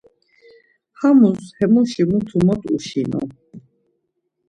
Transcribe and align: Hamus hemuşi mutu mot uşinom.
Hamus 0.99 1.41
hemuşi 1.57 2.03
mutu 2.09 2.37
mot 2.45 2.61
uşinom. 2.75 3.29